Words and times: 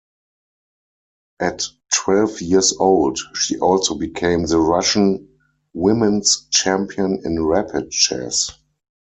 At 1.39 1.65
twelve 1.93 2.41
years 2.41 2.73
old 2.75 3.19
she 3.35 3.59
also 3.59 3.93
became 3.93 4.47
the 4.47 4.57
Russian 4.57 5.29
women's 5.75 6.47
champion 6.49 7.21
in 7.23 7.45
rapid 7.45 7.91
chess. 7.91 8.49